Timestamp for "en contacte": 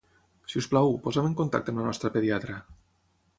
1.31-1.75